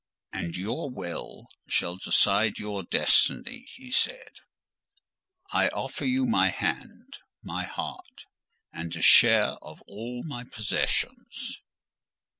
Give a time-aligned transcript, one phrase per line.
[0.33, 4.37] "And your will shall decide your destiny," he said:
[5.53, 8.25] "I offer you my hand, my heart,
[8.73, 11.61] and a share of all my possessions."